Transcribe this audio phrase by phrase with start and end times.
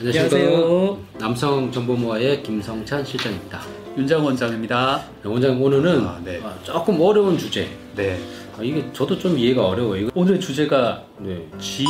[0.00, 0.96] 안녕하세요.
[1.18, 3.60] 남성 정보모아의 김성찬 실장입니다.
[3.96, 5.02] 윤장 원장입니다.
[5.24, 6.40] 네, 원장님 오늘은 아, 네.
[6.40, 7.68] 아, 조금 어려운 주제.
[7.96, 8.16] 네.
[8.56, 10.10] 아, 이게 저도 좀 이해가 어려워요.
[10.14, 11.44] 오늘의 주제가 네.
[11.58, 11.84] G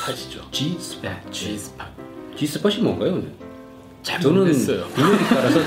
[0.00, 0.40] spot이죠.
[0.50, 1.08] G spot.
[1.08, 1.86] 네, G spot.
[2.36, 3.12] G spot이 뭔가요?
[3.12, 3.32] 오늘?
[4.02, 4.84] 잘 저는 모르겠어요.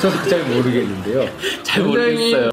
[0.01, 1.29] 저도 잘 모르겠는데요.
[1.63, 2.49] 잘 모르겠어요.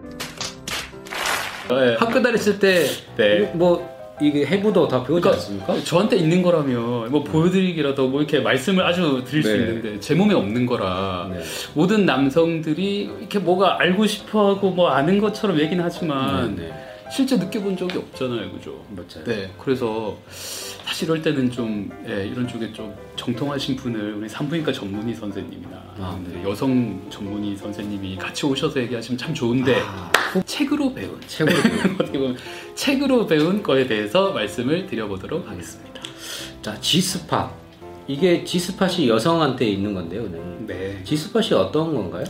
[1.70, 1.96] 네.
[1.98, 3.50] 학교 다녔을 때 네.
[3.54, 5.84] 뭐 이게 해부도 다 배우지 그러니까 않습니까?
[5.84, 9.58] 저한테 있는 거라면 뭐 보여드리기라도 뭐 이렇게 말씀을 아주 드릴 수 네.
[9.58, 11.40] 있는데 제 몸에 없는 거라 네.
[11.74, 16.84] 모든 남성들이 이렇게 뭐가 알고 싶어하고 뭐 아는 것처럼 얘기는 하지만 네, 네.
[17.10, 18.82] 실제 느껴본 적이 없잖아요, 그죠?
[18.90, 19.24] 맞아요.
[19.24, 20.16] 네, 그래서
[20.84, 26.18] 사실 이럴 때는 좀 예, 이런 쪽에 좀 정통하신 분을 우리 산부인과 전문의 선생님이나 아,
[26.26, 26.36] 네.
[26.38, 30.10] 네, 여성 전문의 선생님이 같이 오셔서 얘기하시면 참 좋은데 아,
[30.44, 31.94] 책으로 배운 최고로 배운.
[32.00, 32.36] 어떻게 보면
[32.74, 36.00] 책으로 배운 거에 대해서 말씀을 드려보도록 하겠습니다.
[36.62, 37.50] 자, G 스팟.
[38.06, 40.66] 이게 G 스팟이 여성한테 있는 건데요, 오늘.
[40.66, 42.24] 네, G 스팟이 어떤 건가요?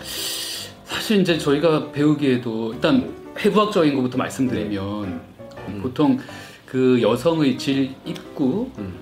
[0.84, 5.20] 사실 이제 저희가 배우기에도 일단 해부학적인 것부터 말씀드리면
[5.68, 5.80] 음.
[5.82, 6.18] 보통
[6.66, 8.94] 그 여성의 질 입구 음.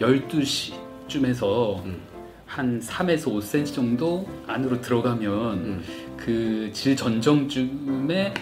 [0.00, 2.00] 12시쯤에서 음.
[2.46, 5.84] 한 3에서 5cm 정도 안으로 들어가면 음.
[6.16, 8.32] 그질 전정쯤에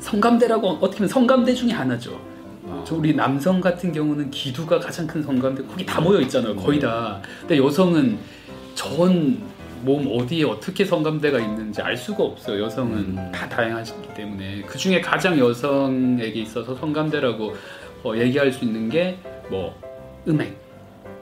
[0.00, 2.20] 성감대라고 어떻게 보면 성감대 중에 하나죠.
[2.68, 2.82] 아.
[2.86, 6.56] 저 우리 남성 같은 경우는 기두가 가장 큰 성감대 거기 다 모여 있잖아요.
[6.56, 7.20] 거의 다.
[7.40, 8.18] 근데 여성은
[8.74, 9.50] 전
[9.82, 12.64] 몸 어디에 어떻게 성감대가 있는지 알 수가 없어요.
[12.64, 13.32] 여성은 음.
[13.32, 17.54] 다 다양하기 때문에 그 중에 가장 여성에게 있어서 성감대라고
[18.04, 19.18] 어, 얘기할 수 있는 게
[19.50, 19.74] 뭐
[20.28, 20.54] 음행,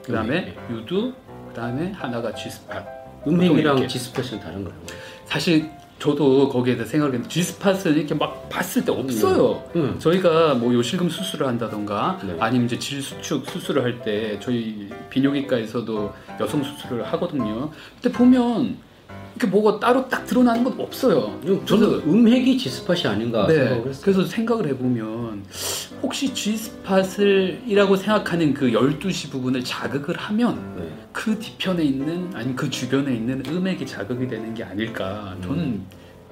[0.05, 1.13] 그 다음에 유두,
[1.47, 2.85] 그 다음에 하나가 G스팟.
[3.25, 3.87] 음행이랑 이렇게.
[3.87, 4.77] G 스팟은 다른 거예요.
[5.25, 5.69] 사실
[5.99, 9.61] 저도 거기에 대해 생각을 했는데 G스팟은 이렇게 막 봤을 때 없어요.
[9.75, 9.95] 음.
[9.99, 12.35] 저희가 뭐 요실금 수술을 한다던가 네.
[12.39, 17.69] 아니면 이제 질수축 수술을 할 때 저희 비뇨기과에서도 여성 수술을 하거든요.
[18.01, 18.77] 근데 보면
[19.35, 21.37] 이렇게 뭐가 따로 딱 드러나는 건 없어요.
[21.45, 24.01] 좀 저는 음핵이 G 스팟이 아닌가 네, 생각을 했어요.
[24.03, 25.43] 그래서 생각을 해보면
[26.01, 30.87] 혹시 G스팟을 이라고 생각하는 그 12시 부분을 자극을 하면 네.
[31.19, 35.81] 그 뒤편에 있는 아니면 그 주변에 있는 음액이 자극이 되는 게 아닐까 저는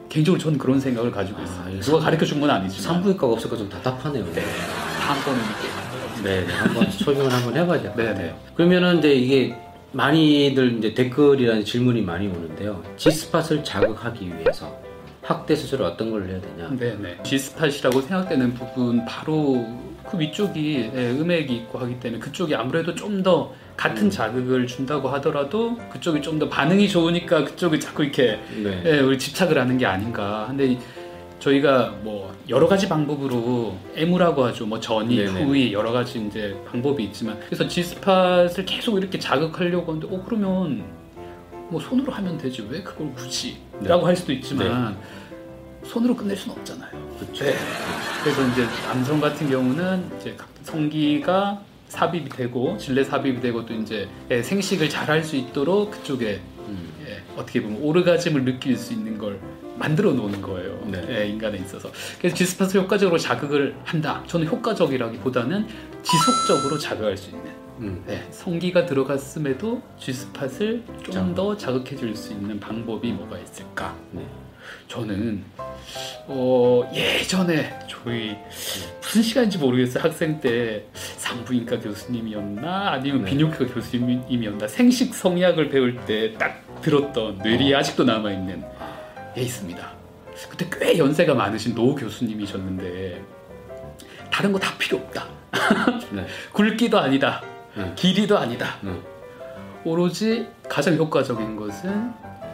[0.07, 3.57] 개인적으로 저는 그런 생각을 가지고 아, 있어요 누가 산- 가르쳐 준 건 아니지만 산부인과가 없어서
[3.57, 4.23] 좀 답답하네요.
[4.33, 4.41] 네.
[5.01, 5.37] 다음번에
[6.23, 6.53] 네, 네.
[6.53, 8.25] 한번 설명을 한번 해봐야 될것 네, 같아요.
[8.27, 8.35] 네.
[8.55, 9.55] 그러면은 이제 이게
[9.91, 12.81] 많이들 이제 댓글이라는 질문이 많이 오는데요.
[12.95, 14.73] G 스팟을 자극하기 위해서
[15.21, 16.69] 확대 수술을 어떤 걸 해야 되냐?
[16.79, 19.67] 네네 G스팟이라고 생각되는 부분 바로
[20.09, 24.09] 그 위쪽이 예, 음액이 있고 하기 때문에 그쪽이 아무래도 좀 더 같은 음.
[24.09, 28.81] 자극을 준다고 하더라도 그쪽이 좀 더 반응이 좋으니까 그쪽을 자꾸 이렇게 네.
[28.85, 30.45] 예, 우리 집착을 하는 게 아닌가.
[30.49, 30.77] 근데 이-
[31.39, 34.65] 저희가 뭐 여러 가지 방법으로 애무라고 하죠.
[34.65, 35.43] 뭐 전이, 네네.
[35.43, 40.83] 후이 여러 가지 이제 방법이 있지만 그래서 G스팟을 계속 이렇게 자극하려고 하는데 어 그러면
[41.69, 43.57] 뭐 손으로 하면 되지 왜 그걸 굳이?
[43.79, 43.87] 네.
[43.87, 44.97] 라고 할 수도 있지만
[45.83, 46.91] 손으로 끝낼 수는 없잖아요.
[47.19, 47.45] 그렇죠.
[47.45, 47.53] 네.
[48.23, 54.07] 그래서 이제 남성 같은 경우는 이제 각 성기가 삽입이 되고 질내 삽입이 되고 또 이제
[54.29, 56.93] 예, 생식을 잘 할 수 있도록 그쪽에 음.
[57.07, 59.39] 예, 어떻게 보면 오르가즘을 느낄 수 있는 걸
[59.77, 60.79] 만들어 놓는 거예요.
[60.91, 61.05] 네.
[61.09, 61.89] 예, 인간에 있어서.
[62.19, 64.23] 그래서 G스팟을 효과적으로 자극을 한다.
[64.27, 65.67] 저는 효과적이라기보다는
[66.03, 67.51] 지속적으로 자극할 수 있는.
[67.79, 68.03] 음.
[68.07, 71.35] 네, 성기가 들어갔음에도 G스팟을 좀.
[71.35, 73.95] 더 자극해 줄 수 있는 방법이 뭐가 있을까?
[74.11, 74.25] 네.
[74.87, 75.43] 저는
[76.27, 78.35] 어, 예전에 저희
[79.01, 83.31] 무슨 시간인지 모르겠어요 학생 때 산부인과 교수님이었나 아니면 네.
[83.31, 88.63] 비뇨기과 교수님이었나 생식 성약을 배울 때 딱 들었던 뇌리에 아직도 남아 있는
[89.33, 89.91] 게 있습니다.
[90.49, 93.21] 그때 꽤 연세가 많으신 노 교수님이셨는데
[94.31, 95.25] 다른 거 다 필요 없다.
[96.11, 96.25] 네.
[96.53, 97.41] 굵기도 아니다.
[97.75, 97.91] 네.
[97.95, 98.75] 길이도 아니다.
[98.83, 99.01] 음.
[99.83, 102.11] 오로지 가장 효과적인 것은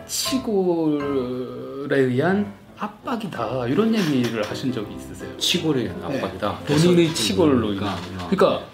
[0.08, 5.38] 치골에 의한 압박이다 이런 얘기를 하신 적이 있으세요.
[5.38, 6.60] 치골의 압박이다.
[6.60, 7.94] 본인의 그래서 치골로 그러니까.
[7.94, 8.28] 어.
[8.30, 8.66] 그러니까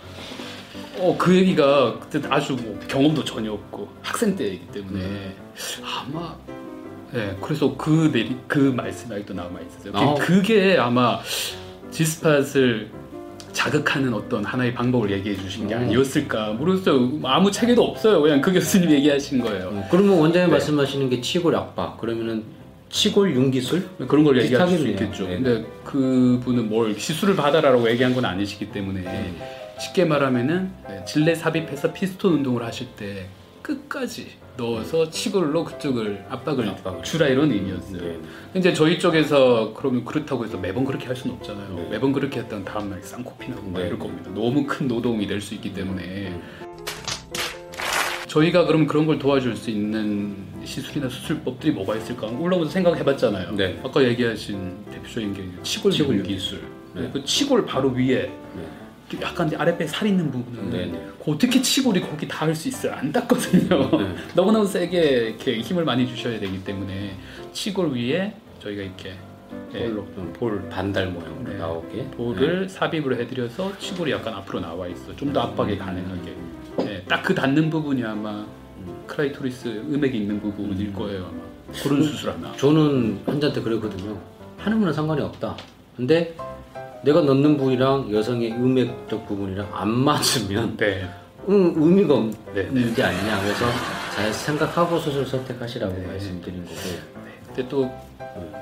[0.97, 5.35] 어, 그 얘기가 그때 아주 뭐 경험도 전혀 없고 학생 때이기 때문에 음.
[5.83, 6.35] 아마
[7.11, 9.93] 네, 그래서 그 내리 그 말씀이 아직도 남아 있어요.
[9.95, 10.13] 아.
[10.15, 11.19] 그게 아마
[11.91, 12.91] 지스팟을
[13.51, 15.81] 자극하는 어떤 하나의 방법을 얘기해 주신 게 음.
[15.81, 17.19] 아니었을까 모르겠어요.
[17.23, 18.21] 아무 책에도 없어요.
[18.21, 19.67] 그냥 그 교수님 얘기하신 거예요.
[19.73, 20.51] 어, 그러면 원장님 네.
[20.51, 21.97] 말씀하시는 게 치골 압박.
[21.99, 22.43] 그러면은
[22.89, 23.87] 치골 융기술?
[24.07, 24.87] 그런 걸 얘기할 수.
[24.87, 25.27] 있겠죠.
[25.27, 25.35] 네.
[25.35, 29.41] 근데 그분은 뭘 시술을 받아라라고 얘기한 건 아니시기 때문에 음.
[29.79, 33.27] 쉽게 말하면은 네, 질내 삽입해서 피스톤 운동을 하실 때
[33.61, 34.27] 끝까지
[34.63, 37.03] 넣어서 치골로 그쪽을 압박을 압박을.
[37.03, 38.01] 주라 이런 의미였어요.
[38.01, 38.19] 네.
[38.55, 41.75] 이제 저희 쪽에서 그러면 그렇다고 해서 매번 그렇게 할 수는 없잖아요.
[41.75, 41.87] 네.
[41.91, 43.87] 매번 그렇게 했던 다음날 쌍코피 나고 막 네.
[43.87, 44.29] 이럴 겁니다.
[44.33, 46.37] 너무 큰 노동이 될 수 있기 때문에
[48.27, 50.35] 저희가 그럼 그런 걸 도와줄 수 있는
[50.65, 53.51] 시술이나 수술법들이 뭐가 있을까 올라오면서 생각해봤잖아요.
[53.55, 53.79] 네.
[53.83, 56.61] 아까 얘기하신 대표적인 게 치골 치골 기술.
[56.93, 57.09] 네.
[57.13, 58.29] 그 치골 바로 위에
[59.21, 61.07] 약간 아랫배 살 있는 부분은 네, 네.
[61.23, 62.93] 그 어떻게 치골이 거기 닿을 수 있어요?
[62.93, 63.89] 안 닿거든요.
[63.97, 64.15] 네.
[64.35, 67.15] 너무너무 세게 이렇게 힘을 많이 주셔야 되기 때문에
[67.53, 69.13] 치골 위에 저희가 이렇게
[69.73, 71.57] 예, 볼로 좀볼 반달 모양으로 네.
[71.57, 75.15] 나오게 볼을 삽입을 해드려서 치골이 약간 앞으로 나와 있어.
[75.15, 75.79] 좀 더 압박이 음.
[75.79, 76.35] 가능하게.
[76.77, 78.45] 네, 딱그 닿는 부분이 아마
[79.07, 80.93] clitoris 음핵이 있는 부분일 음.
[80.93, 81.73] 거예요 아마.
[81.83, 82.51] 그런 수술 하나.
[82.57, 84.17] 저는 환자한테 그랬거든요.
[84.57, 85.55] 하는 거는 상관이 없다.
[85.95, 86.35] 근데
[87.03, 91.09] 내가 넣는 부위랑 여성의 음액적 부분이랑 안 맞으면 네.
[91.47, 92.63] 음, 의미가 없는 네.
[92.71, 92.93] 네.
[92.93, 93.41] 게 아니냐.
[93.41, 93.65] 그래서
[94.15, 96.07] 잘 생각하고 수술 선택하시라고 네.
[96.07, 96.75] 말씀드린 거고.
[97.47, 97.89] 근데 또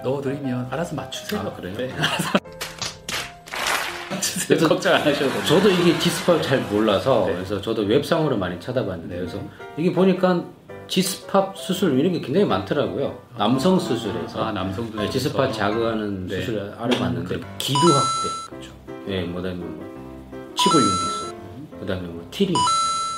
[0.04, 1.42] 넣어드리면 알아서 맞추세요.
[1.42, 1.76] 아, 그래요?
[1.76, 2.38] 네, 알아서
[4.12, 4.48] 맞추세요.
[4.48, 5.44] 그래서 걱정 안 하셔도 돼요.
[5.46, 7.34] 저도 이게 지스팝 잘 몰라서 네.
[7.34, 9.20] 그래서 저도 웹상으로 많이 찾아봤는데 네.
[9.22, 9.40] 그래서
[9.78, 10.46] 이게 보니까
[10.88, 13.18] 지스팝 수술 이런 게 굉장히 많더라고요.
[13.38, 16.40] 남성 수술에서 아 남성도 네, 지스팟 자극하는 네.
[16.42, 18.72] 수술을 알아봤는데 기두 확대, 그렇죠.
[19.10, 21.36] 예, 뭐다음에 뭐 치골 융기술,
[21.80, 22.56] 그다음에 뭐 T링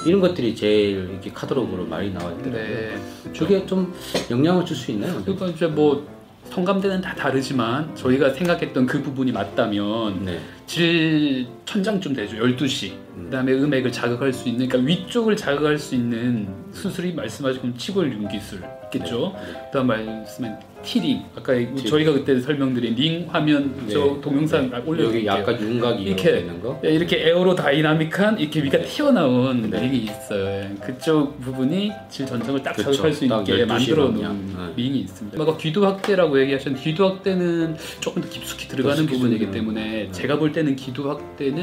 [0.06, 2.54] 이런 것들이 제일 이렇게 카탈로그로 많이 나와 있더라고요.
[2.64, 2.98] 네.
[3.34, 3.94] 저게 좀
[4.32, 5.22] 영향을 줄 수 있나요?
[5.24, 6.08] 그러니까 이제 뭐
[6.50, 12.36] 성감대는 다 다르지만 저희가 생각했던 그 부분이 맞다면 네, 질 천장쯤 되죠.
[12.38, 12.94] 12시.
[13.26, 19.36] 그다음에 음핵을 자극할 수 있는 그러니까 위쪽을 자극할 수 있는 수술이 말씀하신 치골 융기술 있겠죠.
[19.66, 21.22] 그다음 말씀한 T링.
[21.36, 23.92] 아까 이- 저희가 그때 설명드린 링 화면 네.
[23.94, 24.82] 저 동영상 네.
[24.86, 26.40] 올려 여기 약간 윤곽이 이렇게.
[26.40, 26.80] 있는 거.
[26.82, 29.82] 네, 이렇게 aerodynamic한 이렇게 위가 튀어나온 네.
[29.82, 30.70] 링이 있어요.
[30.82, 32.94] 그쪽 부분이 질 천장을 딱 그쵸.
[32.94, 34.48] 자극할 수딱 있게 12시 만들어 놓은.
[34.48, 34.74] 네.
[34.82, 35.44] 링이 있습니다.
[35.44, 40.12] 아까 귀두 확대라고 얘기하셨는데 귀두 확대는 조금 더 깊숙이 들어가는 부분이기 때문에 네.
[40.14, 41.59] 제가 볼 때는 귀두 확대는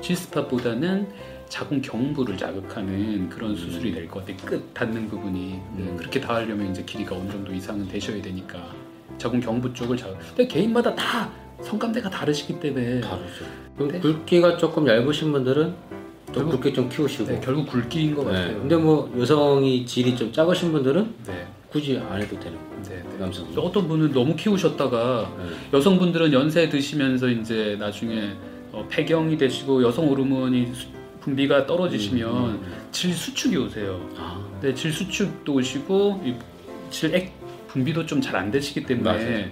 [0.00, 1.06] G스팟보다는
[1.48, 4.36] 자궁 경부를 자극하는 그런 수술이 될 것 같아요.
[4.46, 5.40] 끝 닿는 부분이
[5.76, 5.96] 네, 음.
[5.96, 8.58] 그렇게 닿으려면 이제 길이가 어느 정도 이상은 되셔야 되니까
[9.18, 10.18] 자궁 경부 쪽을 자극.
[10.34, 11.30] 근데 개인마다 다
[11.62, 13.44] 성감대가 다르시기 때문에 다르죠.
[13.78, 14.00] 네.
[14.00, 15.74] 굵기가 조금 얇으신 분들은
[16.26, 17.24] 또 결국- 굵게 좀 키우시고.
[17.26, 18.32] 네, 결국 굵기인 것 네.
[18.32, 18.58] 같아요.
[18.58, 22.58] 근데 뭐 여성이 질이 좀 작으신 분들은 네, 굳이 안 해도 되는.
[22.88, 23.18] 네, 네.
[23.18, 23.46] 남성.
[23.56, 25.44] 어떤 분은 너무 키우셨다가 네.
[25.78, 28.32] 여성분들은 연세 드시면서 이제 나중에
[28.72, 30.86] 어, 폐경이 되시고 여성 호르몬이 수-
[31.20, 34.00] 분비가 떨어지시면 음, 질 수축이 오세요.
[34.16, 36.34] 아, 네, 질 수축도 오시고 이
[36.90, 37.32] 질액
[37.68, 39.28] 분비도 좀 잘 안 되시기 때문에 맞아요.
[39.28, 39.50] 네.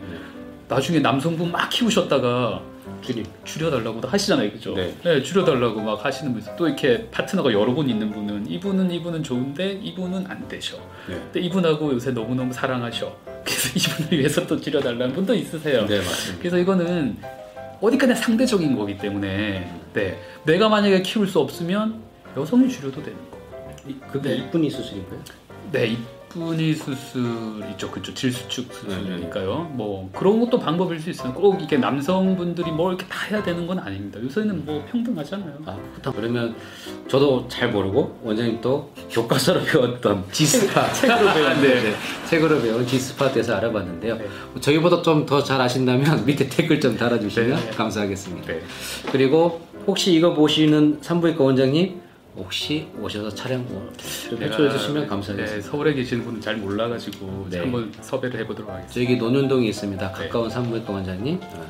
[0.69, 2.63] 나중에 남성분 막 키우셨다가
[3.03, 3.23] 줄이.
[3.45, 4.75] 줄여달라고 하시잖아요, 그죠?
[4.75, 5.23] 네.
[5.23, 6.55] 줄여달라고 막 하시는 분 있어요.
[6.57, 10.77] 또 이렇게 파트너가 여러 분 있는 분은 이분은 이분은 좋은데 이분은 안 되셔.
[11.09, 11.15] 네.
[11.33, 13.15] 근데 이분하고 요새 너무너무 사랑하셔.
[13.45, 13.69] 그래서
[14.07, 15.85] 이분을 위해서 또 줄여달라는 분도 있으세요.
[15.87, 16.39] 네, 맞습니다.
[16.39, 17.17] 그래서 이거는
[17.85, 20.19] 어디까지나 상대적인 거기 때문에 네.
[20.45, 22.01] 내가 만약에 키울 수 없으면
[22.37, 23.39] 여성이 줄여도 되는 거.
[23.87, 24.37] 이- 그게 네.
[24.37, 25.21] 이쁜이 수술인가요?
[25.73, 25.97] 네,
[26.37, 27.91] 이쁜이 수술이죠.
[27.91, 28.13] 그쵸.
[28.13, 29.71] 질수축 네, 수술이니까요.
[29.75, 31.33] 뭐 그런 것도 방법일 수 있어요.
[31.33, 34.21] 꼭 이게 남성분들이 뭘 이렇게 다 해야 되는 건 아닙니다.
[34.21, 35.59] 요새는 뭐 평등하잖아요.
[35.67, 36.13] 아, 그렇다.
[36.13, 36.57] 그러면
[37.09, 41.83] 저도 잘 모르고 원장님 또 교과서로 배웠던 지스파 책으로 배웠는데.
[41.83, 41.95] 네,
[42.29, 44.17] 책으로 배운 지스파에 대해서 알아봤는데요.
[44.17, 44.27] 네.
[44.61, 47.71] 저희보다 좀 더 잘 아신다면 밑에 댓글 좀 달아주시면 네.
[47.71, 48.47] 감사하겠습니다.
[48.53, 48.61] 네.
[49.13, 52.01] 그리고 혹시 이거 보시는 산부인과 원장님
[52.37, 55.69] 혹시 오셔서 촬영 좀 해줘 주시면 네, 감사하겠습니다.
[55.71, 57.59] 서울에 계시는 분은 잘 몰라가지고 네.
[57.61, 58.93] 한번 섭외를 해보도록 하겠습니다.
[58.93, 60.13] 저기 논현동에 있습니다.
[60.13, 60.25] 네.
[60.25, 61.67] 가까운 산부인과 원장님 어,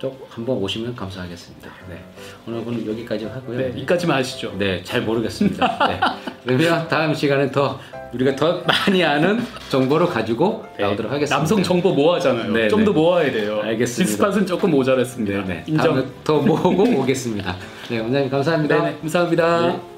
[0.00, 1.70] 쪽 한번 오시면 감사하겠습니다.
[1.88, 2.02] 네.
[2.46, 3.58] 오늘 은 여기까지 하고요.
[3.58, 4.54] 네, 이까지만 하시죠.
[4.58, 5.86] 네, 잘 모르겠습니다.
[5.86, 6.00] 네.
[6.44, 7.78] 그러면 다음 시간에 더
[8.12, 10.82] 우리가 더 많이 아는 정보를 가지고 네.
[10.82, 11.36] 나오도록 하겠습니다.
[11.36, 12.52] 남성 정보 모아잖아요.
[12.52, 12.98] 네, 좀더 네.
[12.98, 13.60] 모아야 돼요.
[13.62, 14.10] 알겠습니다.
[14.10, 15.42] 디스팟은 조금 모자랐습니다.
[15.42, 15.64] 네, 네.
[15.68, 15.94] 인정.
[15.94, 17.54] 다음에 더 모으고 오겠습니다.
[17.90, 18.76] 네, 원장님 감사합니다.
[18.82, 19.66] 네, 네, 감사합니다.
[19.68, 19.89] 네.